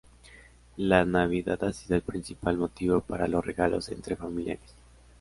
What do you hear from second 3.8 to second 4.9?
entre familiares.